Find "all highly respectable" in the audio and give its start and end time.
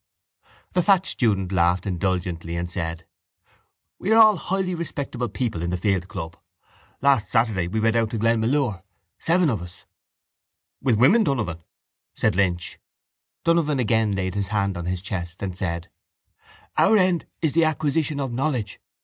4.17-5.29